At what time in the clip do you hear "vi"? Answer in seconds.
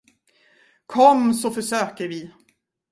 2.07-2.31